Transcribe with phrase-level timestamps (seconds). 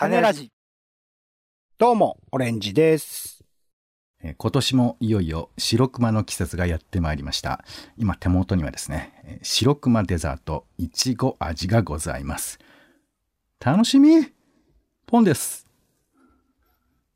[0.00, 0.50] 種ラジ。
[1.76, 3.44] どうも、オレンジです。
[4.22, 7.62] えー今年もいよいよ白熊の季節がやってまいりました。
[7.98, 12.58] 今手元にはですね、えー白熊デザートいちご味がございます。
[13.62, 14.26] 楽しみ？
[15.06, 15.66] ポンです。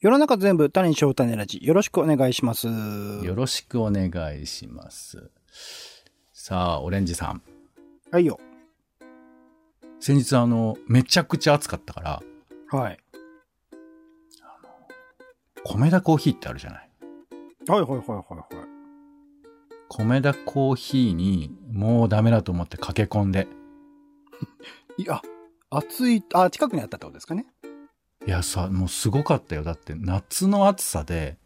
[0.01, 1.61] 世の中全部種にしよう種ラジ。
[1.63, 2.67] よろしくお願いします。
[2.67, 5.31] よろしくお願いします。
[6.35, 7.41] さあ、オレンジさん。
[8.11, 8.39] はいよ。
[10.01, 12.23] 先日あの、めちゃくちゃ暑かったから、
[12.75, 12.99] はい。
[15.65, 16.91] 米田コーヒーってあるじゃない？
[17.69, 18.67] はいはいはいはいはい。
[19.89, 23.47] 米田コーヒーにもうダメだと思って駆け込んで、
[24.99, 25.23] いや、
[25.71, 27.47] 暑い、あ、近くにあったってことですかね？
[28.27, 29.63] いやさ、もうすごかったよ。
[29.63, 31.39] だって夏の暑さで、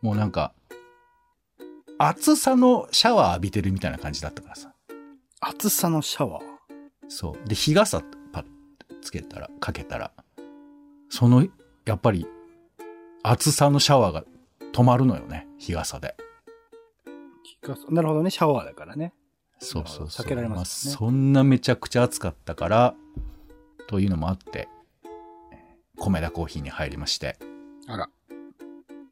[0.00, 0.54] もうなんか、
[1.98, 4.72] 暑さのシャワー浴びてるみたいな感じだったからさ。
[5.40, 6.44] 暑さのシャワー？
[7.08, 7.48] そう。
[7.48, 8.02] で、日傘
[9.04, 10.10] つけたら、かけたら、
[11.08, 11.46] その、
[11.84, 12.26] やっぱり、
[13.22, 14.24] 暑さのシャワーが
[14.72, 15.46] 止まるのよね。
[15.58, 16.16] 日傘で。
[17.90, 19.12] なるほどね、シャワーだからね。
[19.60, 20.26] そうそうそう。
[20.26, 22.94] 避けられますねあそんなめちゃくちゃ暑かったから、
[23.86, 24.68] というのもあって、
[25.96, 27.38] 米田コーヒーに入りまして。
[27.86, 28.08] あら。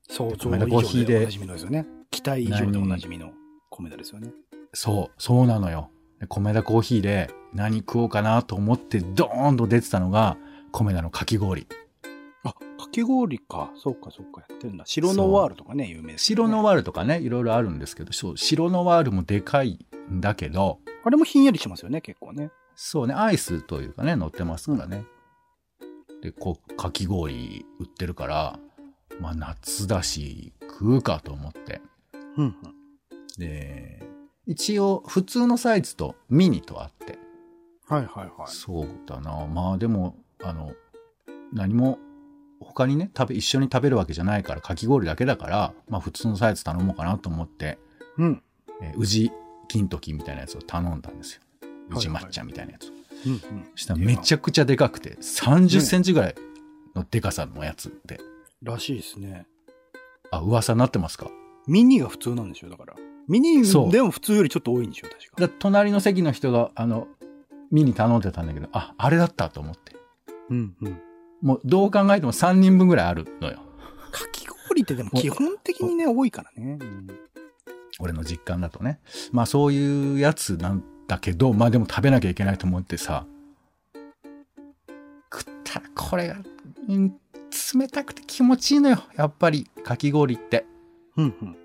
[0.09, 1.87] 想像米田以コーヒーで上でおなじみのですよね。
[2.11, 3.33] 期待以上でおなじみの
[3.71, 4.33] 米田ですよね。
[4.75, 5.91] そう、そうなのよ。
[6.21, 10.37] で米田コーヒーで何食おうかなと思ってドーンと出てたのが、
[10.71, 11.67] 米田のかき氷。
[12.45, 12.59] あ、か
[12.91, 13.71] き氷か。
[13.77, 14.41] そうかそうか。
[14.49, 14.85] やってるんだ。
[14.87, 16.37] 白ノワールとかね、有名です、ね。
[16.37, 22.51] 白ノワールとかね、いろいろあるんですけど、そう、白ノワールもでかいんだけど、あれもひんやりしますよね、結構ね。
[22.75, 25.05] そうね、アイスというかね、乗ってますからね。
[26.23, 28.59] で、こう、かき氷売ってるから、
[29.21, 31.83] まあ夏だし、食うかと思って。
[32.37, 32.57] うんうん。
[33.39, 34.03] で、
[34.47, 37.19] 一応、普通のサイズとミニとあって。
[37.93, 38.47] はいはいはい。
[38.47, 39.47] そうだな。
[39.47, 40.73] まあでも、あの、
[41.53, 41.99] 何も、
[42.61, 47.79] 他にね、食べ、一緒に食べるわけじゃないから、かき氷だけだから、まあ普通のサイズ頼もうかなと思って、
[48.19, 48.43] うん。
[48.81, 49.33] えー宇治
[49.69, 51.43] 金時みたいなやつを頼んだんですよ。
[51.91, 52.93] い宇治抹茶みたいなやつを。
[53.27, 53.41] うんうん。
[53.75, 56.35] そしたらめちゃくちゃでかくて、30センチぐらい
[56.95, 58.21] のでかさのやつで。
[58.63, 59.47] らしいですね。
[60.31, 61.31] あ、噂になってますか？
[61.67, 62.95] ミニが普通なんでしょだから。
[63.29, 65.47] ミニでも普通よりちょっと多いんでしょ確か。
[65.47, 67.07] だ隣の席の人が、あの、
[67.73, 69.97] ミニ頼んでたんだけど、あ、あれだったと思って。
[70.51, 71.01] うんうん。
[71.41, 73.59] もうどう考えても3人分ぐらいあるのよ。
[74.13, 76.79] かき氷ってでも基本的にね、多いからね。
[76.81, 77.07] うん
[77.99, 79.01] 俺の実感だとね。
[79.33, 83.27] まあそういうやつなんだけど、まあでも食べなきゃいけないと思ってさ、
[85.33, 86.37] 食ったらこれが、
[86.89, 87.17] うん
[87.75, 89.03] 冷たくて気持ちいいのよ。
[89.15, 90.65] やっぱり、かき氷って。
[91.17, 91.53] うんうん。
[91.53, 91.61] だか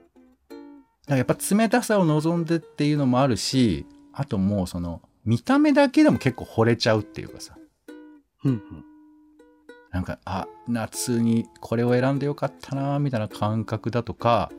[1.07, 7.57] らやっぱ冷たさを望んでっていうのもあるし、あともうその、見た目だけでも結構惚れちゃうっていうかさ。
[8.45, 8.61] うんうん。
[9.91, 14.49] なんか、あ、夏にこれを選んでよかったな、みたいな感覚だとか、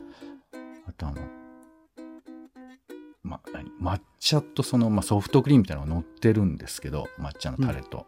[0.85, 1.21] あとあの、
[3.23, 8.05] ま、何抹茶とその、まあ、ソフトクリームみたいなのが乗ってるんですけど、抹茶のタレと。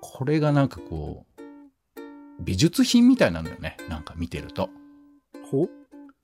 [0.00, 2.02] これがなんかこう、
[2.42, 3.76] 美術品みたいなのよね。
[3.90, 4.70] なんか見てると。
[5.50, 5.68] ほ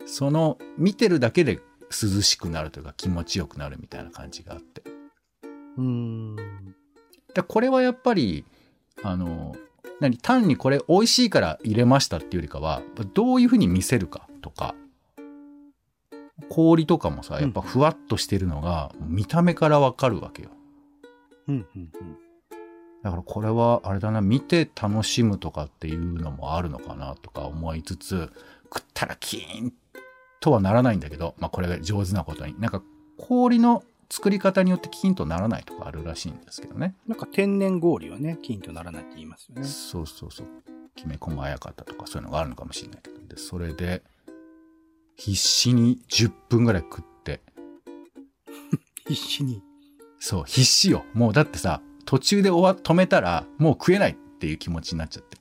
[0.06, 1.60] その、見てるだけで
[1.91, 4.95] 涼しくなるというか気持ちよくなるみたいな感じがあって。
[5.76, 6.37] うーん。
[7.34, 8.44] でこれはやっぱり
[9.03, 9.54] あの
[10.00, 12.82] 何単にこれ美味しいから入れましたっていうよりかは
[13.14, 14.75] どういうふうに見せるかとか
[16.48, 20.50] 氷とかもさやっぱふわっとしてるのが見た目からわかるわけよ
[21.48, 22.16] うんうんうん。
[23.03, 28.31] だからこれはあれだな見て楽しむとかっていうのもあるのかなとか思いつつ
[28.64, 29.72] 食ったらキーン
[30.41, 32.82] とはならないんだけどまあこれが上手なことになんか
[33.16, 39.65] 氷の作り方によってキーンとならないとかあるらしいんですけどねなんか天然氷はね、金とならないって言いますよね。
[39.65, 40.47] そうそうそう。
[40.94, 43.17] きめ細やかったとかそういうのがあるのかもしれないけど。
[43.27, 44.03] で、それで、
[45.17, 47.41] 必死に10分ぐらい食って、
[49.06, 49.62] 必死に。
[50.19, 51.05] そう、必死よ。
[51.12, 55.37] もうだってさ、途中で終わ、止めたら、もう食えないっていう気持ちになっちゃって。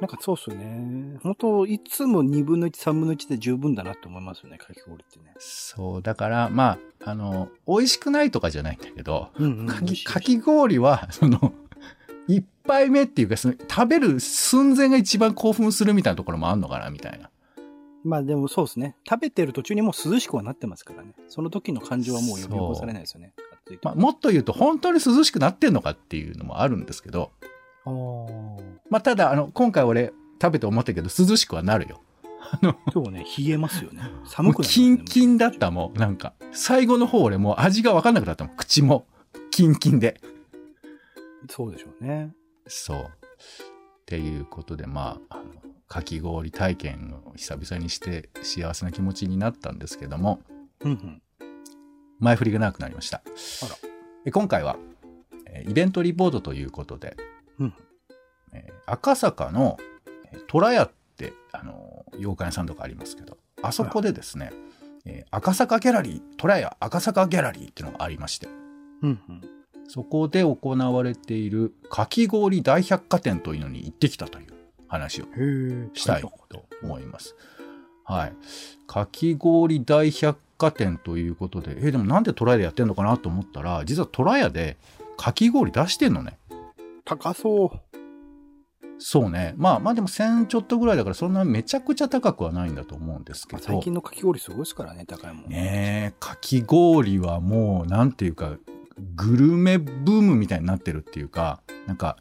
[0.00, 1.18] なんかそうっすよね。
[1.22, 5.34] 本当いつも2分の1、3分の1で十分だなって思いますよね、かき氷ってね。
[5.38, 9.66] そう、だから、まあ、あの、美味しくないとかじゃないんだけど、うんうん。
[9.66, 11.52] かきかき氷は、その、
[12.26, 17.30] 一杯目っていうか、その、食べる寸前が一番興奮するみたいなところもあんのかな、みたいな。
[18.02, 18.96] まあでもそうですね。
[19.06, 21.12] 食べてる途中にもう涼しくはなってますからね。
[21.28, 23.34] その時の感情はもう呼び起こされないですよね。
[23.82, 27.30] まあ、もっと言うと、本当に涼しくなってんのかっていうのもあるんですけど、
[27.84, 32.00] まあ、ただ、あの、今回俺食べて思ったけど、涼しくはなるよ。
[32.92, 34.02] 今日ね、冷えますよね。
[34.24, 35.98] 寒くなる、キンキンだったもん。
[35.98, 38.56] なんか、最後の方俺もう味が分かんなくなったもん。
[38.56, 39.06] 口も、
[39.50, 40.20] キンキンで。
[41.48, 42.32] そうでしょうね。
[42.66, 42.98] そう。
[42.98, 43.06] っ
[44.06, 45.44] ていうことで、まあ、あの
[45.86, 50.40] かき氷体験を久々にして幸せな気持ちになったんですけども、
[50.80, 51.22] うんうん。
[52.18, 53.18] 前振りが長くなりました。
[53.18, 53.76] あら
[54.24, 54.76] え今回は、
[55.46, 57.16] えーイベントリポートということで、
[57.60, 57.74] うん
[58.52, 59.78] えー赤坂の
[60.32, 64.52] えー虎屋って、あのー洋館屋さんとかありますけど、あそこでですね、
[65.04, 68.48] えー赤坂ギャラリー、虎屋赤坂ギャラリーっていうのがありまして、
[69.02, 69.40] うんうん。
[69.88, 74.46] そこで行われているかき氷大百貨店というのに行ってきたという
[74.88, 75.24] 話を。
[75.94, 77.34] したいと思います。
[78.04, 78.32] はい。
[78.86, 84.76] かき氷大百貨店ということで、えーでもなんでトライでやってんのかなと思ったら、実はトラヤで
[85.16, 86.38] かき氷出してんのね。
[87.04, 87.96] 高そう。
[88.98, 89.54] そうね。
[89.56, 93.62] まあまあでも1000ちょっとぐらいだからそんなめちゃくちゃ高くはないんだと思うんですけど。
[93.62, 95.50] まあ最近のかき氷すごいですからね、高いもん。
[95.50, 98.58] ねえ、かき氷はもうなんていうか、
[99.16, 102.18] グルメブームみたいになってるっていうか、なんか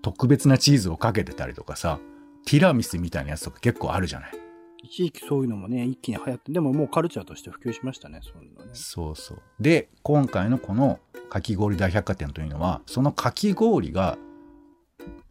[0.00, 1.98] 特別なチーズをかけてたりとかさ、
[2.46, 4.45] ティラミスみたいなやつとか結構あるじゃない。
[4.86, 8.70] 一時期そういうのもね、一気に流行って、でももうカルチャーとして普及しましたね、そういうのね。
[8.72, 9.42] そうそう。
[9.60, 14.16] で、今回のこのかき氷大百貨店というのは、そのかき氷が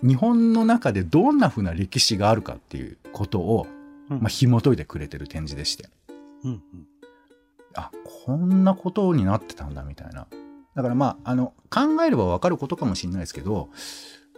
[0.01, 3.67] 日本の中でどんな風な歴史があるかっていうことを、
[4.09, 5.89] うんまあ、紐解いてくれてる展示でして、
[6.43, 6.61] うんうん。
[7.75, 7.91] あ、
[8.25, 10.27] こんなことになってたんだみたいな。
[10.75, 13.69] だからまあ、あの、考えればわかることかもしれないですけど、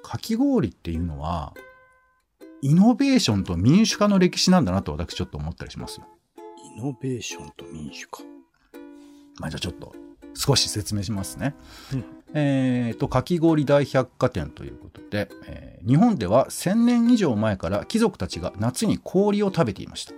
[0.04, 1.54] かき氷っていうのは、
[2.62, 6.08] イノベーションと民主化の歴史なんだなと私ちょっと思ったりしますよ。
[6.78, 8.24] イノベーションと民主化。
[9.40, 9.94] まあ、じゃあちょっと
[10.34, 11.56] 少し説明しますね。
[11.94, 20.14] うんえーと、かき氷大百貨店ということで、えー日本では1000年以上前から貴族たちが夏に氷を食べていました。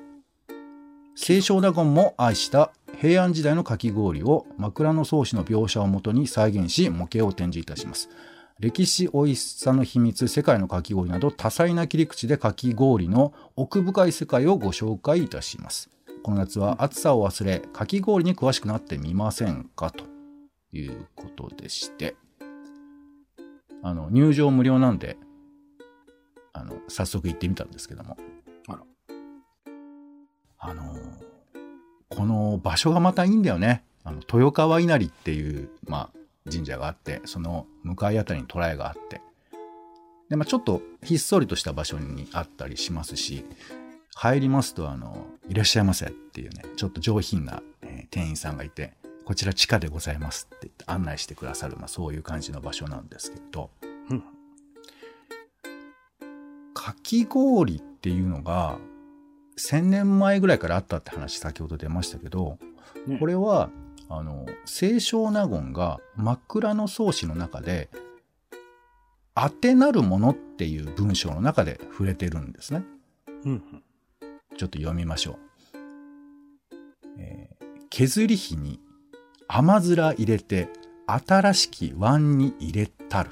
[1.15, 8.09] 清少納言も愛した平安時代のかき氷を枕草子の描写をもとに再現し模型を展示いたします。
[8.59, 15.89] 歴史美味しさの秘密、世界のかき氷など多彩な切り口でかき氷の奥深い世界をご紹介いたします。
[16.23, 20.03] この夏は暑さを忘れ、かき氷に詳しくなってみませんかと
[20.73, 22.17] いうことでして、
[23.81, 25.15] あの、入場無料なんで、
[26.51, 28.17] あの、早速行ってみたんですけども。
[28.67, 28.83] あら。
[30.59, 30.83] あの、
[32.09, 33.85] この場所がまたいいんだよね。
[34.03, 36.18] あの、豊川稲荷っていう、まあ、
[36.49, 39.21] 神社があって、その向かいあたりに虎屋があって、
[40.29, 43.45] で、まあ、ちょっとひっそりとした場所にあったりしますし、
[44.15, 48.93] 入りますと、あの、いらっしゃいませっていうね、ちょっと上品な、えー店員さんがいて、
[49.25, 53.69] こちら地下でございますって言って案内してくださる、まあ、そういう感じの場所なんですけど、
[54.09, 54.23] うん。
[56.73, 58.77] かき氷っていうのが、
[59.59, 62.57] 1000年前ぐらいからあったって話先ほど出ましたけど、
[63.05, 63.17] ね。
[63.19, 63.69] これは、
[64.09, 67.89] あの、清少納言が枕草子の中で、
[69.35, 72.83] 当てなるものっていう文章の中で触れてるんですね。
[73.45, 73.83] うんうん。
[74.57, 75.39] ちょっと読みましょう。
[77.19, 77.59] えー
[77.91, 78.79] 削り火に
[79.47, 80.69] 甘面入れて
[81.07, 83.31] 新しき碗に入れたる。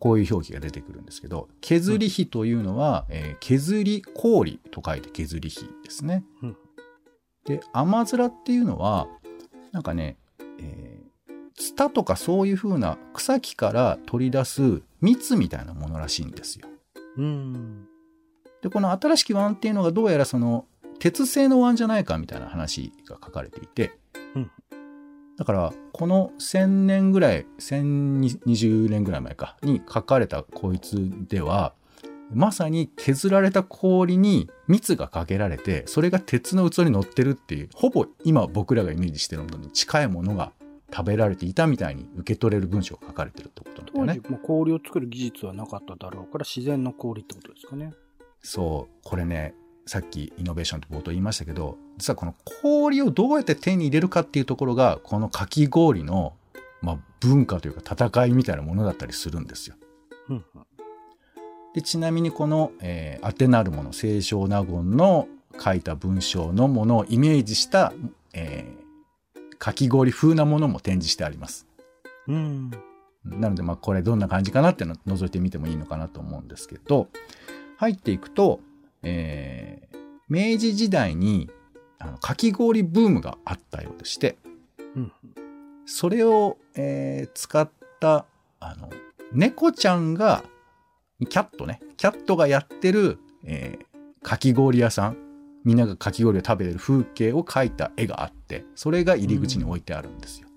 [0.00, 6.24] こういう表記が出てくるんですけど、削り火というのは、えー削り氷と書いて削り火ですね。
[6.42, 6.56] うん
[7.46, 9.08] で、甘面っていうのは、
[9.72, 10.16] なんかね、
[10.60, 10.96] えー
[11.56, 16.68] ツタとかそういう風な草木から取り出す蜜みたいなものらしいんですよ。
[17.16, 17.86] うん。
[18.62, 20.66] で、この新しき碗っていうのがどうやらその
[20.98, 23.92] 鉄製の碗じゃないかみたいな話が書かれていて、
[24.34, 24.50] うん
[25.38, 30.96] だからこの1000年ぐらい、1020年ぐらい前かに書かれたこいつ
[31.28, 31.74] では、
[32.32, 40.52] まさに削られた氷に蜜がかけられて、それが鉄の器に乗ってるっていう、ほぼ今僕らがイメージしてるのに近いものが
[40.92, 44.32] 食べられていたみたいに受け取れる文章が書かれてるってことなんだよね当時。
[44.32, 47.92] もう氷を作る技術はなかっただろうから自然の氷ってことですかね。
[48.42, 49.54] そう、これね、
[49.86, 56.34] さっきイノベーションって冒頭言いましたけど、実はこの氷をどうやって手に入れるかっていうところが、このかき氷の、
[56.82, 59.76] まあ、文化というか戦いみたいなものだったりするんですよ。
[60.28, 60.44] うん
[61.76, 65.28] で、ちなみにこの、えー、アテナルもの、清少納言の
[65.62, 67.92] 書いた文章のものをイメージした、
[68.32, 71.66] えー、かき氷風なものも展示してあります。
[72.28, 72.70] うん。
[73.26, 77.08] なので、まあ、これどんな感じかなっていうのを覗いてみてもいいのかなと思うんですけど、
[77.76, 78.60] 入っていくと、
[79.02, 79.96] えー
[80.28, 81.48] 明治時代に
[82.00, 84.36] あのかき氷ブームがあったようでして、
[84.96, 85.12] うん。
[85.84, 87.68] それを、えー使っ
[88.00, 88.24] た、
[88.60, 88.90] あの、
[89.32, 90.42] 猫ちゃんが、
[91.20, 93.86] キャットね、キャットがやってる、えー
[94.26, 95.16] かき氷屋さん、
[95.62, 100.48] みんながかき氷を食べてる風景を描いた絵があって、それが入り口に置いてあるんですよ。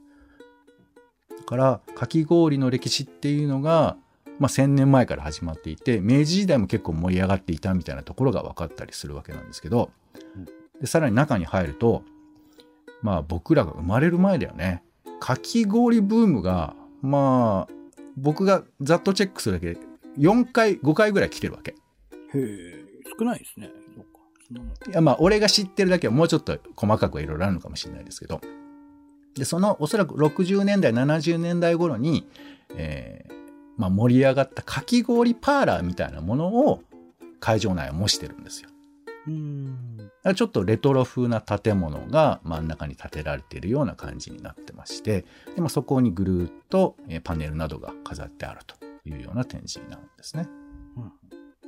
[1.38, 3.96] だから、かき氷の歴史っていうのが、
[4.40, 9.92] まあ、1000年前から始まっていて明治時代も結構盛り上がっていたみたいなところが分かったりするわけなんですけど
[10.80, 12.04] でさらに中に入ると
[13.02, 14.82] まあ僕らが生まれる前だよね。
[15.20, 17.74] かき氷ブームがまあ
[18.16, 21.72] 僕がざっとチェックするだけで4回5回ぐらい来てるわけ。
[21.72, 21.76] へ
[22.36, 22.86] え、
[23.18, 23.70] 少ないですね。
[24.90, 28.42] いやまあ俺が知ってるだけはもうちょっと細かくはいろいろあるのかもしれないですけど
[29.36, 32.28] でそのおそらく60年代70年代頃に、
[32.76, 33.34] えー
[33.78, 36.82] まあ、盛り上がったかき氷パーラーみたいなものを
[37.40, 38.70] 会場内は模してるんですよ。
[39.28, 40.12] うん。
[40.36, 45.26] ちょっとレトロ風な建物が真ん中に建てられているような感じになってまして
[45.56, 48.76] で、まあ、そこにぐるーっとえーパネルなどが飾ってあると
[49.06, 50.48] いうような展示になるんですね。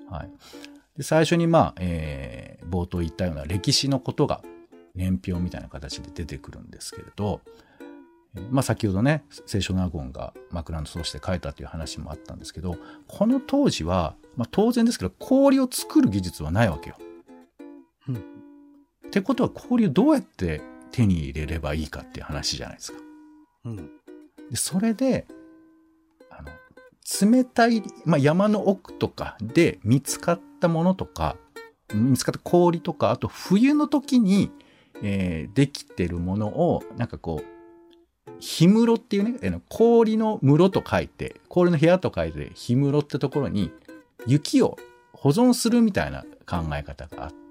[0.09, 0.31] はい、
[0.97, 4.41] で最初に、まあえー冒頭言ったような歴史のことが
[4.95, 7.41] 年表みたいな形で出てくるんですけれど、
[8.35, 16.95] えーまあ、先ほどね聖書納言が枕草子で書いたという話もあったんですけどこの当時は、まあ、当然ですけど氷を作る技術はないわけよ。
[18.07, 18.23] うん
[19.07, 20.61] ってことは氷をどうやって
[20.91, 22.99] 手に入れればいいかっていう話じゃないですか。
[23.65, 23.75] うん。
[24.49, 25.27] でそれで
[27.21, 31.35] 冷たい、まあ、山の奥とかで見つかったものとか
[31.93, 34.51] 見つかった氷とかあと冬の時に、
[35.03, 43.71] えーできてるものをなんかこう氷室っていうねあの氷の室と書いて氷の部屋と書いて氷室ってところに
[44.27, 44.77] 雪を
[45.13, 47.41] 保存するみたいな考え方があって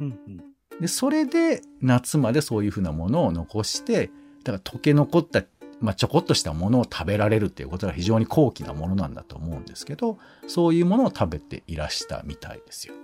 [0.00, 0.18] うん。
[0.26, 0.80] うん。
[0.80, 4.10] で、それで夏までそういうふうなものを残して、
[4.44, 5.42] だから溶け残った、
[5.80, 12.94] まあ、ちょこっとしたものを食べられるっていうことが非常に高貴なものなんだと思うんですけど、そういうものを食べていらしたみたいですよ。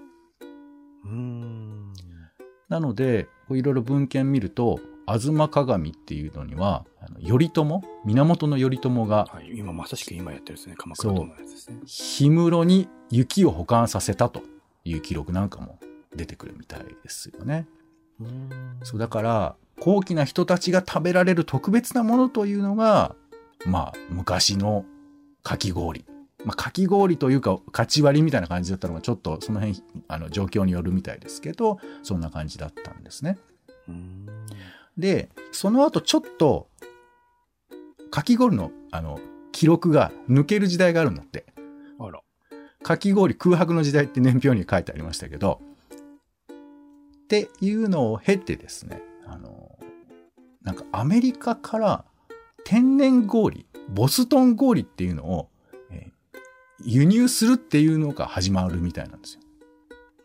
[1.04, 1.92] うん。
[2.68, 7.64] なので、いろいろ文献見ると、吾妻鏡っていうのには、あの頼朝、
[8.04, 9.50] 源頼朝がはい。
[9.54, 10.76] 今まさしく今やってるですね。
[10.78, 11.76] 鎌倉殿のやつですね。
[12.18, 14.42] 氷室に雪を保管させたと
[14.84, 15.78] いう記録なんかも
[16.14, 17.66] 出てくるみたいですよね。
[18.20, 18.50] うん。
[18.84, 23.16] そうだから高貴な人たちが食べられる特別なものというのが
[23.66, 24.84] まあ昔の
[25.42, 26.04] かき氷。
[26.44, 33.38] まあ、かき氷というか勝ち割りみたいな感じだったのがちょっとその辺あの状況によるみたいですけどそんな感じだったんですね。
[33.88, 34.26] うん。
[34.96, 36.68] でその後ちょっと
[38.12, 39.18] かき氷のあの
[39.50, 41.44] 記録が抜ける時代があるんだって。
[41.98, 42.20] あら。
[42.84, 45.60] かき氷空白の時代って年表に書いてありましたけど、
[46.50, 49.61] っていうのを経てですね、あの、
[50.64, 52.04] なんかアメリカから
[52.64, 55.48] 天然氷、ボストン氷っていうのを、
[55.90, 56.12] えー
[56.84, 59.40] 輸入するっていうのが始まるみたいなんですよ。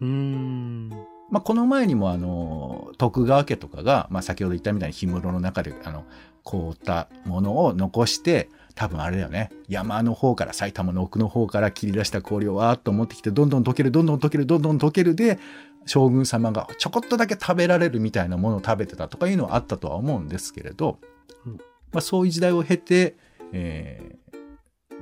[0.01, 0.89] うん。
[1.29, 6.06] まあ、この前にもあの、徳川家とかが、まあ、先ほど言ったみたいに氷室の中で、あの、
[6.44, 9.50] 凍ったものを残して、多分あれだよね。
[9.67, 15.39] 山の方から、埼玉の奥の方から切り出した氷をわーっと持ってきて、どんどん溶ける、どんどん溶ける、どんどん溶けるで、
[15.88, 21.00] 将軍様がちょこっとだけ食べられるみたいなものを食べてたとかいうのはあったとは思うんですけれど、
[21.46, 21.53] うん
[21.91, 23.17] まあ、そういう時代を経て、
[23.53, 24.27] えー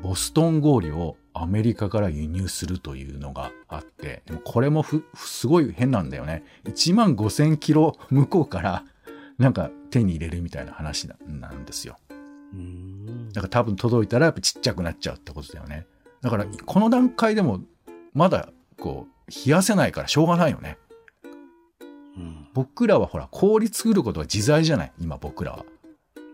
[0.01, 6.43] ボストン氷をアメリカから輸入するというのがあって、でもこれもふすごい変なんだよね。
[6.65, 8.83] 1万5000キロ向こうから
[9.37, 11.97] なんか手に入れるみたいな話ななんですよ。
[12.53, 13.29] うん。
[13.29, 15.87] だから多分届いたらやっぱちっちゃくなっちゃうってことだよね。
[16.21, 17.61] だからこの段階でも
[18.13, 18.49] まだ
[18.79, 20.77] こう冷やせないからしょうがないよね。
[22.17, 22.47] うん。
[22.53, 25.65] 僕らはほら氷作ることが自在じゃない今僕らは。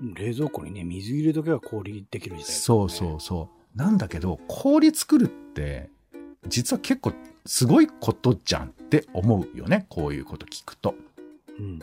[0.02, 3.78] 冷蔵庫にね、水入れとけば氷できる時代、そうそうそう。
[3.78, 5.90] なんだけど氷作るって
[6.48, 7.14] 実は結構
[7.46, 10.96] すごいことじゃんって思うよねこういうこと聞くと。
[11.60, 11.64] う。
[11.64, 11.80] うん。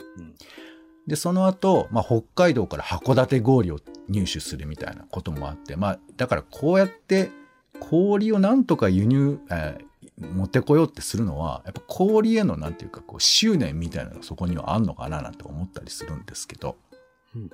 [1.07, 7.31] でその後、まあ北海道から函館氷を入手するみたいなこともあってまあだからこうやって
[7.79, 9.88] 氷をなんとか輸入、えー
[10.19, 16.77] 持ってこようってするのはやっぱ氷へのなんていうかこう執念みたいなのがそこにはあんのかななんて思ったりするんですけど。
[17.35, 17.51] うん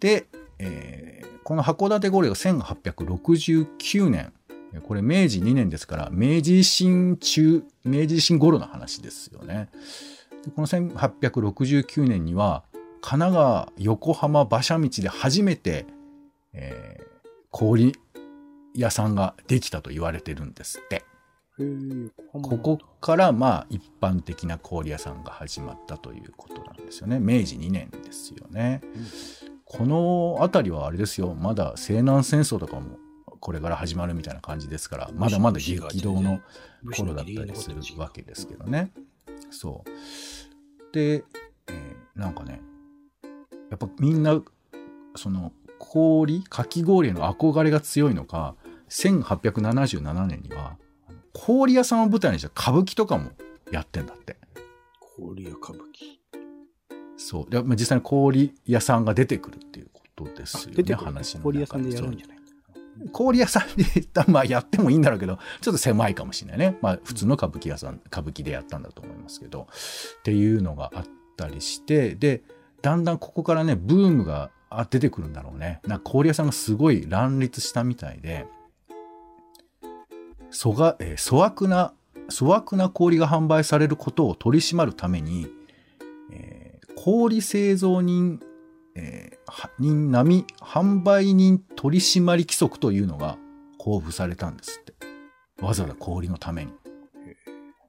[0.00, 0.26] で、
[0.58, 4.32] えーこの函館氷が1869年
[4.82, 9.68] これ明治2年ですから明治維新中明治維新頃の話ですよね。
[10.44, 12.64] でこの1869年には
[13.00, 15.86] 神奈川横浜馬車道で初めて、
[16.52, 17.06] えー
[17.52, 17.94] 氷
[18.74, 21.04] 屋さんができたと言われてるんですって。
[22.32, 27.18] ここからまあ一般的な氷屋さんが始まったということなんですよね。
[27.18, 28.82] 明治2年ですよね。
[29.64, 31.34] この辺りはあれですよ。
[31.34, 32.98] まだ西南戦争とかも
[33.40, 36.40] これから始まるみたいな感じですから、まだまだ激動の
[36.94, 38.92] 頃だったりするわけですけどね。
[39.50, 40.94] そう。
[40.94, 41.24] で、
[41.68, 42.62] えーなんかね、
[43.70, 44.40] やっぱみんな、
[45.16, 48.54] その氷、かき氷への憧れが強いのか、
[48.88, 50.78] 1877年には、
[51.38, 53.30] 氷屋さんを舞台にした歌舞伎とかも
[53.70, 54.36] やってんだって。
[55.16, 56.16] 氷屋歌舞伎。
[57.16, 57.50] そう。
[57.50, 62.36] でまあ実際に氷屋さんが出てくるっていうことですよね、話の中氷屋さんでやるんじゃない
[63.12, 63.84] 氷屋さんで、
[64.28, 66.78] まあやってもいいんだろうけど、ちょっと狭いかもしれないね。
[66.80, 69.68] まあ普通の歌舞伎屋さん、歌舞伎でやったんだと思いますけど、
[70.20, 71.04] っていうのがあっ
[71.36, 72.42] たりして、で、
[72.80, 75.80] だんだんここからね、ブームがあ出てくるんだろうね。
[75.86, 78.46] な氷屋さんがすごい乱立したみたいで、
[80.56, 81.92] そが、えー粗悪な、
[82.30, 85.48] 粗悪な氷が販売されることを取り締まるために、
[86.32, 88.40] えー氷製造人
[88.94, 93.36] えー人並み販売人取締規則というのが
[93.78, 94.94] 交付されたんですって。
[95.62, 96.72] わざわざ氷のために。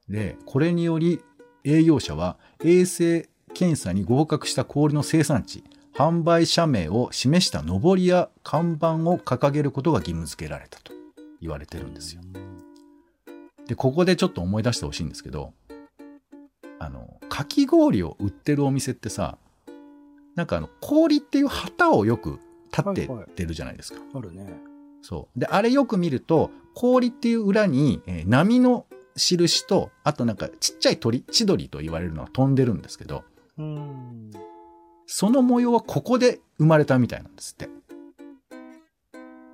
[0.09, 1.21] で、これにより
[1.63, 5.63] 営業者は衛生検査に合格した氷の生産地、
[5.95, 10.91] 販売者名を示した上りや看板を掲げることが義務付けられたと
[11.41, 12.21] 言われてるんですよ。
[13.67, 15.53] で、ここでちょっと思い出してほしいんですけど、
[16.79, 19.38] あの、かき氷を売ってるお店ってさ、
[20.36, 22.39] なんかあの、氷っていう旗をよく
[22.71, 24.00] 立ててるじゃないですか。
[24.13, 24.47] あるね。
[25.01, 25.39] そう。
[25.39, 33.24] で、あれよく見ると、氷っていう裏に、えー波の印と、あとなんかちっちゃい鳥、千鳥と言われるのが飛んでるんですけど、
[33.57, 34.31] うん。
[35.07, 37.67] その模様はここで生まれたみたいなんですって。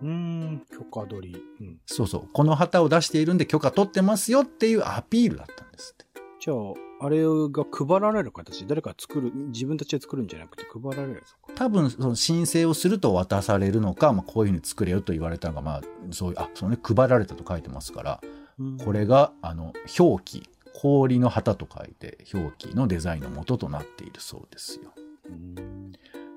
[0.03, 0.65] うん。
[0.72, 1.43] 許可取り。
[1.62, 1.79] うん。
[1.86, 2.29] そうそう。
[2.31, 6.05] この旗を出しているんで許可取ってますよっていうアピールだったんですって。
[6.39, 6.57] じゃあ、
[7.05, 11.24] あれが配られる形、誰か作る、自分たちで作るんじゃなくて配られる。
[11.55, 15.81] 多分、その申請をすると渡されるのか、まあ、こういうふうに作れよと言われたのが、まあ、
[16.12, 18.22] そういう、あ、そうね、配られたと書いてますから、
[18.60, 24.93] うんこれが、あの、表記、氷の旗と書いて、表記のデザインの元となっているそうですよ。
[25.29, 25.91] うん。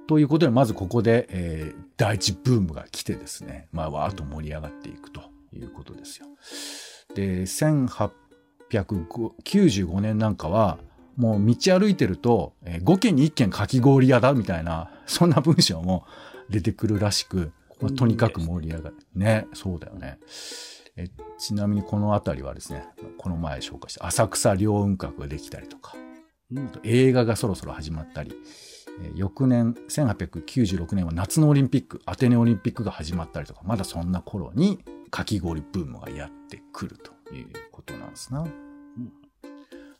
[0.07, 5.23] ということで、まずここで、えー第一ブームが来てですね、まあ、わーっと盛り上がっていくと
[5.55, 6.27] いうことですよ。
[7.15, 10.77] で、1895年なんかは、
[11.17, 16.05] もう道歩いてると、えー5軒に1軒かき氷屋だみたいな、そんな文章も
[16.51, 18.97] 出てくるらしく、まあとにかく盛り上がる。
[19.15, 20.19] ね、そうだよね。
[20.97, 22.85] えちなみにこの辺りはですね、
[23.17, 25.95] この前紹介した浅草凌雲閣ができたりとか、
[26.51, 28.66] うん映画がそろそろ始まったり、えー
[29.15, 34.79] 翌年1896年は夏のオリンピックアテネオリンピックが始まったりとかまだそんな頃に
[35.11, 38.47] かき氷ブームがやってくるということなんですな。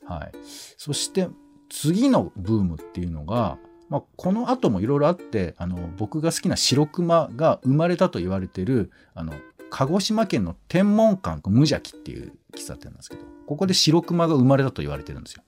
[0.05, 0.33] はい、
[0.77, 1.29] そして
[1.69, 9.33] 次のブームっていうのが、まあ、この後もいろいろあってあの僕が好きな白熊が生まれたと言われてるあの
[9.69, 15.43] 鹿児島県の天文館無邪気っていう喫茶店なんですけどここで白熊が生まれたと言われてるんですよ。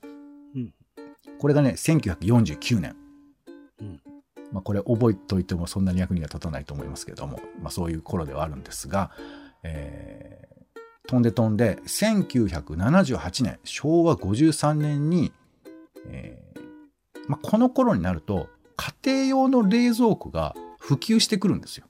[0.57, 0.75] うん
[1.39, 2.97] これがね1949年。
[3.81, 4.01] うん
[4.51, 9.11] まあ、これ覚えておいてもそんなに役には立たないと思いますけれども、まあ、そういう頃ではあるんですが、
[9.63, 10.49] えー
[11.09, 15.33] 飛んで飛んで1978年昭和53年に、
[16.07, 21.87] えーまあ、この頃になると家庭用の冷蔵庫が普及してくるんですよ。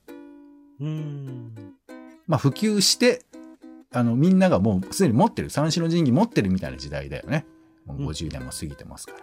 [0.80, 1.52] うん。
[2.28, 3.22] まあ、普及して
[3.92, 7.44] あのみんながもうすでに持ってる三種の神器持ってるみたいな時代だよね。
[7.86, 9.18] もう50年も過ぎてますから。
[9.18, 9.22] っ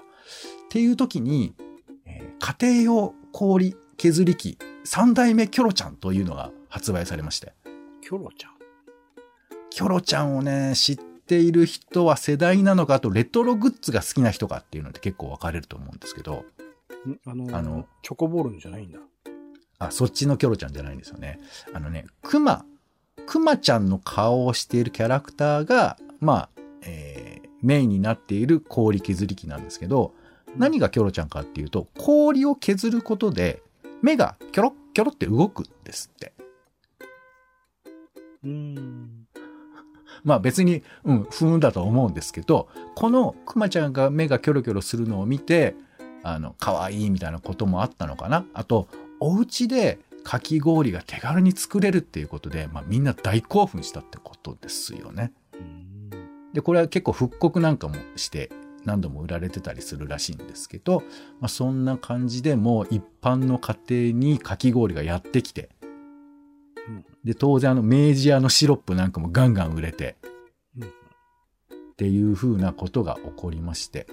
[0.69, 1.74] ていう時に、えー
[2.39, 7.53] 家庭用氷削り器三代目キョロちゃんというのが発売されまして。
[8.01, 8.51] キョロちゃん？
[9.69, 16.45] キョロちゃんをね、知っている人は世代なのか、あとレトログッズが好きな人かっていうのって結構分かれると思うんですけど、
[17.07, 17.19] ん？
[17.25, 18.99] あの、あのチョコボールのじゃないんだ。
[19.79, 21.39] あ、そっちのキョロちゃんじゃないんですよね。
[21.73, 22.65] あのね、クマ、
[23.25, 26.49] クマちゃんの顔をしているキャラクターが、まあ、
[26.83, 30.13] えーメインになっている氷削り器なんですけど、
[30.57, 33.61] 何がキョロちゃんかっていうと、氷を削ることで、
[34.01, 36.33] 目がキョロッキョロって動くんですって。
[38.43, 39.27] うん。
[40.23, 45.75] まあ別に、うん、不運だと思うんですけど、このクマちゃんが目がキョロキョロするのを見て、
[46.23, 48.45] あの、可愛いみたいなこともあったのかな。
[48.53, 48.87] あと、
[49.19, 55.31] お家でかき氷が手軽に作れるっていうことで、まあみんな大興奮したってことですよね。
[55.53, 55.95] うん
[56.55, 58.49] で、これは結構復刻なんかもして、
[58.85, 61.03] 何度も売られてたりするらしいんですけど、
[61.39, 65.69] まあそんな感じでもう一般の家庭にかき氷がやってきて、
[66.87, 70.15] うんで、当然あの明治屋のシロップなんかもガンガン売れて、
[70.79, 70.89] うん
[71.95, 74.05] っていう風なことが起こりまして。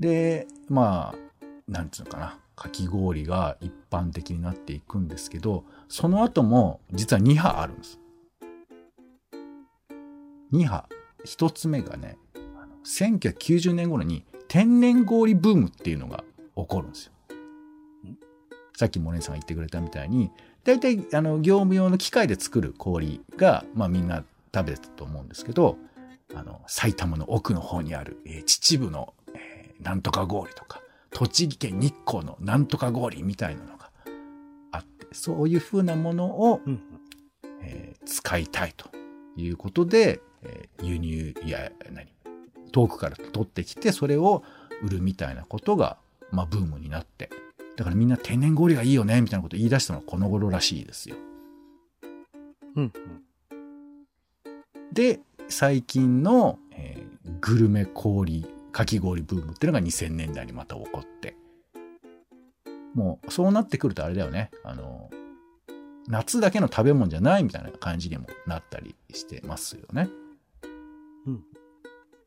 [0.00, 2.38] で、まあ、なんつうのかな。
[2.56, 8.00] かき氷が一般的になっていくんですけど、その後も実は2波あるんです。
[10.52, 10.88] 2波。
[11.26, 12.16] 1つ目がね、
[12.86, 16.24] 1990年頃に天然氷ブームっていうのが
[16.56, 17.12] 起こるんですよ。
[18.76, 20.30] さっきモネさんが言ってくれたみたいに、
[20.64, 24.22] 大体、あの、業務用の機械で作る氷が、まあみんな
[24.54, 25.78] 食べてたと思うんですけど、
[26.34, 33.90] あの、埼玉の奥の方にある、えー秩父の、えーなんとか氷とか、栃木県日光のなんとか氷みたいなのが
[34.72, 36.80] あって、そういう風なものを、うん。
[37.62, 38.88] えー使いたいと
[39.36, 42.15] いうことで、えー輸入や何
[42.72, 44.42] 遠くから取ってきてそれを
[44.82, 45.96] 売るみたいなことが、
[46.30, 47.30] まあ、ブームになって
[47.76, 51.16] だからみんな天然氷がいいよねみたいなことを言い出したのはこの頃らしいですよ。
[52.74, 52.92] うん。
[54.92, 57.06] で最近の、えー
[57.40, 61.36] グルメ氷かき氷ブームっていうのが2000年代にまた起こって
[62.94, 65.10] もうそうなってくるとあれだよねあの
[66.08, 70.08] 夏だけの食べ物じゃないみたいな感じにもなったりしてますよね。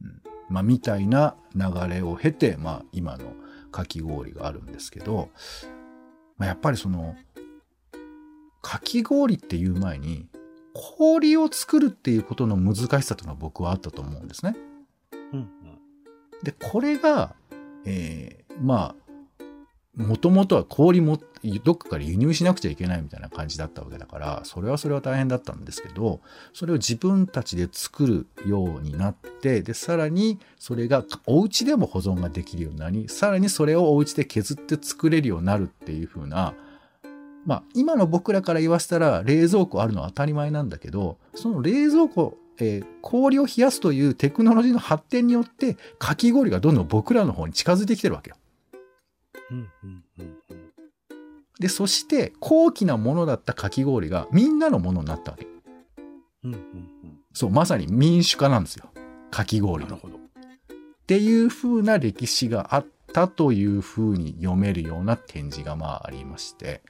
[0.01, 0.21] うん。
[0.49, 3.33] まあ、みたいな流れを経て、まあ、今の
[3.71, 5.29] かき氷があるんですけど、
[6.38, 7.15] まあ、やっぱりその
[8.62, 10.27] かき氷っていう前に
[10.73, 14.55] 氷を作るっていうことの難しさというのは僕はあったと思うんですね。
[15.33, 15.49] うん。
[16.43, 17.35] で、これが、
[17.85, 19.08] えーまあ、
[19.99, 21.19] もともとは氷も
[21.63, 26.21] どっかから輸入しなくちゃいけないみたいな感じだったわけだから、それはそれは大変だったんですけど、
[26.53, 36.53] それを自分たちで作るようになって、で、さらにそれがお家でも保存ができるようになり、さらにそれをお家で削って作れるようになるっていう風な、
[37.45, 48.35] まあ、今の僕らから言わせたら冷蔵庫あるのは当たり前なんだけど、その冷蔵庫、えー氷を冷やすというテクノロジーの発展によって、かき氷がどんどん僕らの方に近づいてきてるわけよ。
[49.51, 49.69] うん。
[49.83, 50.03] うん。
[50.19, 50.38] うん。
[51.59, 55.47] で、そして、高貴なものだったかき氷がみんなのものになったわけ。
[56.43, 56.53] うん。
[56.53, 56.89] うん。
[57.33, 58.89] そう、まさに民主化なんですよ。
[59.31, 59.97] かき氷の。
[59.97, 60.19] ほど。
[61.07, 66.81] ていう風な歴史があったという風に読めるような展示がまあありまして。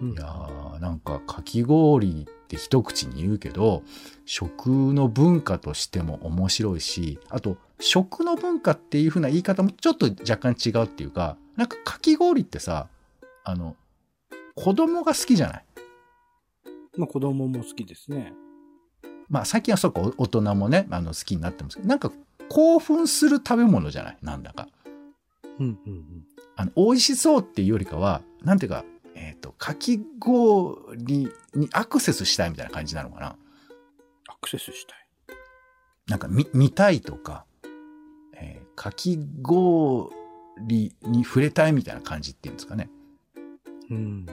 [0.00, 3.82] うんいやー、なんかかき氷って一口に言うけど、
[4.24, 12.88] 食の文化としても面白いし、あと、食の文化っていう風な言い方もちょっと若干違うっていうか、なんかかき氷ってさ、
[13.44, 13.76] あの、
[14.54, 15.64] 子供が好きじゃない？
[16.98, 18.32] まあ子供も好きですね。
[19.28, 22.12] まあ最近はそうか、お大人もね、あの好きになってますけど、なんか
[22.48, 24.18] 興奮する食べ物じゃない？
[24.22, 24.68] なんだか。
[25.58, 25.78] うん。
[25.86, 26.24] うん。
[26.56, 28.84] あの、美味しそうっていうよりかは、なんていうか、
[29.22, 33.36] えっ、と、かき氷にアクセスしたいみたいな感じなのかな？
[34.28, 34.98] アクセスしたい。
[36.08, 37.44] なんか見、見たいとか、
[38.34, 40.10] えーかき氷
[41.02, 42.88] に触れたいみたいな感じっていうんですかね。
[43.90, 44.26] うん。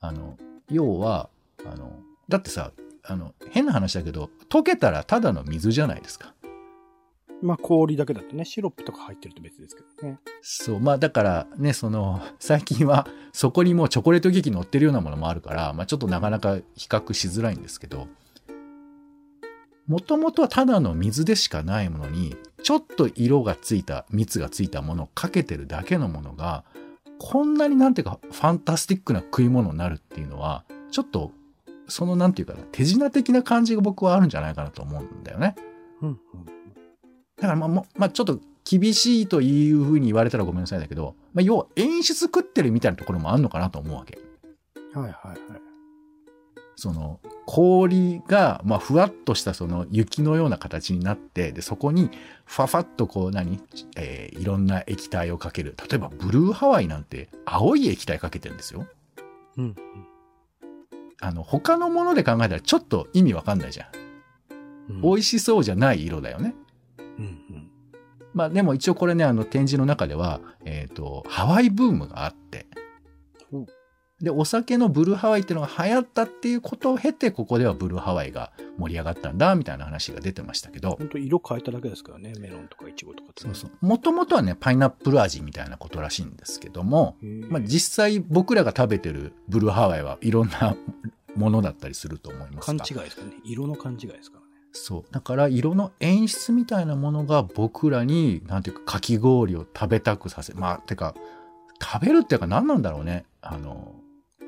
[0.00, 0.36] あの、
[0.70, 1.28] 要は、
[1.66, 2.70] あの、だってさ、
[3.02, 6.32] あの、変な話だけど、溶けたらただの水じゃないですか。
[7.42, 10.18] まあ氷だけだとね、シロップとか入ってると別ですけどね。
[10.42, 10.80] そう。
[10.80, 18.08] まあだからね、その、最近はそこにもうチョコレートケーキ乗ってるようなものもあるから、まあちょっとなかなか比較しづらいんですけど、
[19.86, 26.64] もともとはただの水でしかないものに、ちょっと色がついた、蜜がついたものをかけてるだけのものが、
[27.18, 31.32] こんなになんていうかファンタスティックな食い物になるっていうのは、ちょっと、
[31.88, 35.54] そのなんていうかな、手品的な感じが僕はあるんじゃないかなと思うんだよね。
[36.02, 36.08] うん。
[36.08, 36.18] うん。
[37.40, 44.18] だからまあもう、まあちょっと厳しいというふうに言われたらごめんなさいだけど、まあ要は演出食ってるみたいなところもあるのかなと思うわけ。
[44.94, 45.38] はいはいはい。
[46.76, 52.10] その氷が、まあふわっとしたその雪のような形になって、で、そこに
[52.44, 53.60] ふわふわっとこう何、
[53.96, 55.74] えーいろんな液体をかける。
[55.88, 58.86] 例えばブルーハワイなんて青い液体かけてるんですよ。
[59.56, 59.74] うん。
[61.20, 64.92] あの、他のもので考えたらちょっと意味わかんないじゃん。
[64.92, 65.00] うん。
[65.02, 66.54] 美味しそうじゃない色だよね。
[67.18, 67.24] うん。
[67.24, 67.70] うん。
[68.34, 72.66] まあでも一応これね、あの展示の中では、えっ、と、ハワイブームがあって
[74.20, 82.32] で、お酒のブルーハワイっていうのが流行ったっていうことを経て、ここではブルーハワイが盛り上がったんだ、みたいな話が出てましたけど、本当色変えただけですからね。
[82.40, 83.70] メロンとかイチゴとかそうそう。
[83.80, 87.16] もともとはね、パイナップル味みたいなことらしいんですけども、
[87.48, 90.76] まあ実際僕らが食べてるブルーハワイはいろんな
[91.36, 92.84] ものだったりすると思いますが。
[92.84, 93.34] 勘違いですかね。
[93.44, 94.47] 色の勘違いですからね。
[94.72, 95.04] そう。
[95.12, 101.14] だから、色の演出みたいなものが僕らに、なんていうか、かき氷を食べたくさせ、まあ、てか、
[101.80, 103.24] 食べるっていうか何なんだろうね。
[103.40, 103.94] あの、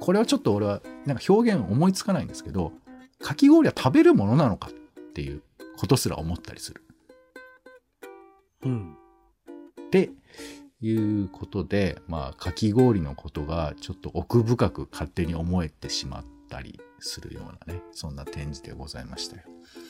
[0.00, 2.72] これはちょっと俺は、なんか表現思いつかないんですけど、
[3.20, 4.72] かき氷は食べるものなのかっ
[5.12, 5.42] ていう
[5.76, 6.82] ことすら思ったりする。
[8.64, 8.96] うん。
[9.86, 10.10] って
[10.80, 19.42] いうことで、まあ、かき氷のことがちょっと奥深く勝手に思えてしまったりするようなね、そんな展示でございましたよ。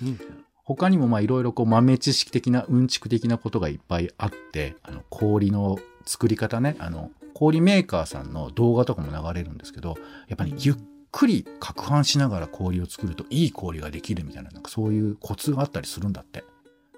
[0.03, 0.19] うん。
[0.65, 9.97] 他にもまあいろいろこう豆知識的なうんちく的なことがいっぱいあって、あの氷の作り方ね、あの氷メーカーさんの動画とかも流れるんですけど、
[10.29, 10.77] やっぱりゆっ
[11.11, 16.45] くり攪拌しながら氷を作るといい氷ができるみたいな、なんかそういうコツがあったりするんだって。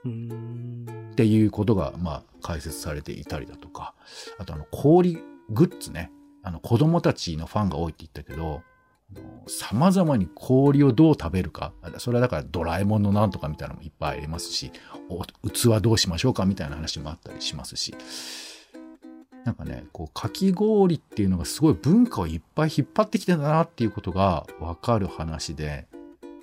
[0.05, 3.95] っていうことが、まあ、解説されていたりだとか、
[4.39, 5.19] あとあの、氷
[5.51, 6.11] グッズね。
[6.43, 8.63] あの、子供たちのファンが多いって言ったけど、
[9.47, 11.73] 様々に氷をどう食べるか。
[11.99, 14.73] それはだからドラえもんのなんとかみたいなのもいっぱいありますし、
[15.53, 17.95] 器どうしましょうかみたいな話もあったりしますし。
[19.45, 25.89] なんかね、こう、かき氷っていうのがすごい文化をいっぱい引っ張ってきてたなっていうことがわかる話で、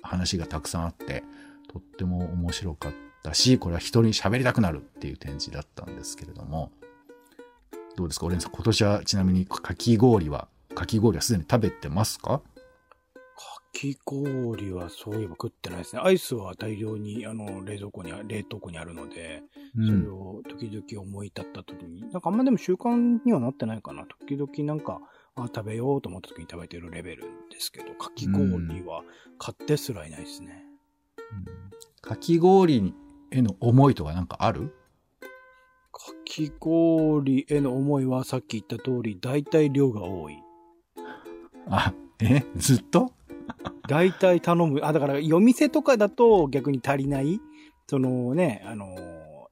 [0.02, 1.24] 話がたくさんあって、
[1.72, 6.72] とっても面白かったし、これは人に喋りたくなるっていう展示だったんですけれども、
[7.96, 8.26] どうですか？
[8.26, 12.42] オレンさん、今年はちなみにかき氷は、かき氷はすでに食べてますか？
[13.72, 16.02] き氷はそういえば食ってないですね。
[16.04, 19.42] アイスは大量に、あの、冷蔵庫にあ、冷凍庫にあるので、
[19.76, 24.04] うそれを時々思い立った時に、なんかあんまでも習慣にはなってないかな。
[24.06, 25.00] 時々なんか、
[25.36, 29.02] あ、食べようと思った時に食べてるレベルですけど、かき氷は
[29.38, 30.64] 買ってすらいないですね。
[32.02, 32.92] かき氷
[33.30, 34.74] への思いとかなんかある？
[35.92, 40.42] かき氷への思いはさっき言った通り、大体量が多い。
[41.68, 42.42] あ、え？
[42.56, 43.12] ずっと？
[43.88, 44.80] 大体頼む。
[44.82, 47.40] あ、だから夜店とかだと逆に足りない？
[47.88, 48.96] そのね、あの、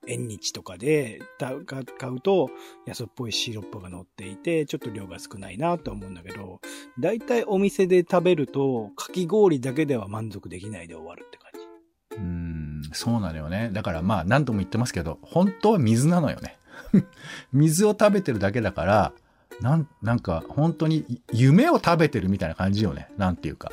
[0.06, 2.50] 縁日とかで買うと
[2.86, 6.60] 安っぽいシロップが乗っていて、ちょっと量が少ないなと思うんだけど、
[6.98, 12.16] 大体お店で食べると、かき氷だけでは満足できないで終わるって感じ。
[12.16, 13.70] うん、そうなのよね。
[13.72, 16.58] だからまあ何度も言ってますけど、本当は水なのよね。
[17.52, 19.12] 水を食べてるだけだから、
[19.60, 23.08] なん、なんか本当に夢を食べてるみたいな感じよね。
[23.18, 23.72] なんていうか。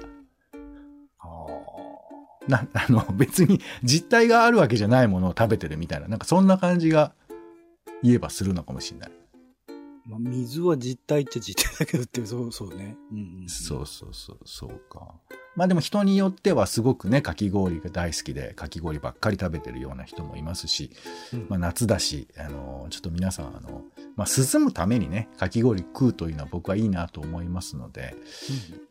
[2.47, 7.13] な、 あの、別に実体があるわけじゃないものを食べてるみたいな、なんかそんな感じが
[8.03, 9.11] 言えばするのかもしれない。
[10.07, 12.95] まあ、水は実体っちゃ実体だけどってそうそうね。
[13.11, 15.15] うんうんうん、そうそうそう、そうか。
[15.55, 20.91] まあでも人によってはすごくね、かき氷が大好きで、かき氷ばっかり食べてるような人もいますし、
[21.33, 23.81] うんまあ夏だし、あの、ちょっと皆さん、あの、
[24.15, 28.15] まあ涼むためにね、かき氷食うというのは僕はいいなと思いますので、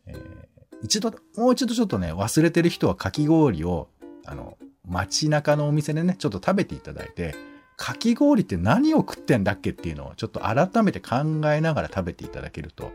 [0.06, 3.88] えー一度、もう一度ちょっとね、忘れてる人はかき氷を、
[4.26, 7.34] あの、街中のお店でね、ちょっと食べていただいて、
[7.76, 12.92] かき氷って何を食ってんだっけっていうのをちょっと改めて考えながら食べていただけると、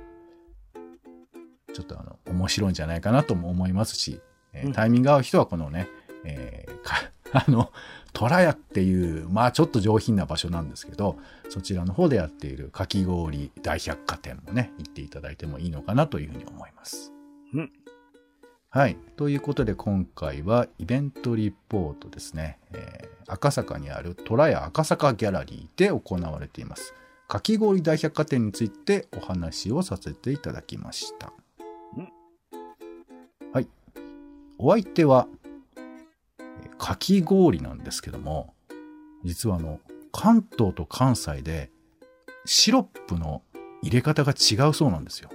[1.74, 4.22] ちょっとあの、面白いんじゃないかなとも思いますし、
[4.54, 5.88] えーうんタイミング合う人はこのね、
[6.24, 6.96] えーか
[7.34, 7.72] あの、
[8.14, 11.18] トラヤっていう、まあちょっと上品な場所なんですけど、
[11.50, 17.14] そちらの方でやっているかき氷大百貨店もね、行っていただいてもいいのかなというふうに思います。
[17.54, 17.72] うん
[18.72, 18.98] はい。
[19.18, 22.60] ということで今回はイベントリポートですね。
[22.72, 26.96] えー赤坂にあるトラヤ赤坂ギャラリーで行われています。
[27.28, 31.32] かき氷大百貨店についてお話をさせていただきました
[31.96, 32.10] うん。
[33.54, 33.68] はい。
[34.58, 35.28] お相手は、
[36.40, 38.54] えーかき氷なんですけども、
[39.24, 39.80] 実はあの、
[40.12, 41.72] 関東と関西で
[42.46, 43.44] シロップの
[43.84, 45.30] 入れ方が違うそうなんですよ。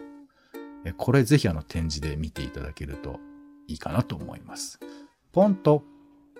[0.85, 3.19] えこれぜひあの展示で見ていただけると
[3.67, 4.79] いいかなと思います。
[5.33, 5.83] ポンと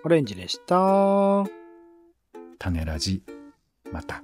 [0.03, 1.43] オレンジでした。
[2.59, 3.23] 種ラジ、
[3.91, 4.23] また。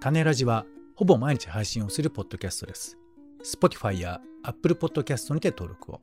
[0.00, 2.96] 種ラジはほぼ毎日配信をするポッドキャストです。
[3.42, 6.00] Spotify や Apple Podcast にて登録を。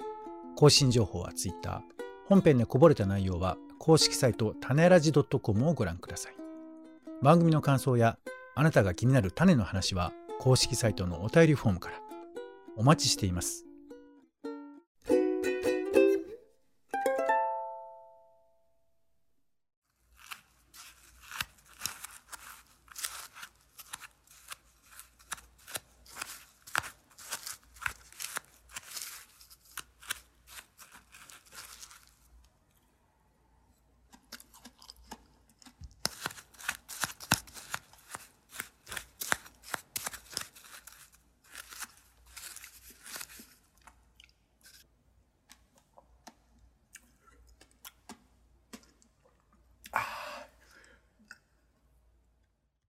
[0.56, 1.82] 更新情報は Twitter。
[2.26, 6.36] 本編でこぼれた内容は公式サイト種ラジ .com をご覧ください。
[7.22, 8.18] 番組の感想や
[8.60, 12.02] あなたが気になる種の話は公式サイトのお便りフォームから。
[12.76, 13.67] お待ちしています。